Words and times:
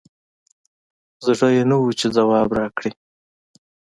زړه 1.25 1.47
یي 1.55 1.63
نه 1.71 1.75
وو 1.79 1.89
چې 1.99 2.07
ځواب 2.15 2.47
راکړي 2.59 2.91